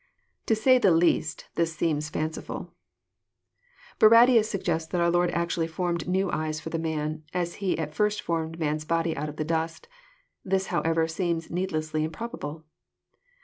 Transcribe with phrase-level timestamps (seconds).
[0.47, 2.71] To say the least, this seems fancifuL
[3.99, 7.93] Barradius suggests that our Lord actually formed new eyes for the man, as He at
[7.93, 9.87] first formed man's body out of the dust.
[10.43, 12.65] This, however, seems needlessly improbable.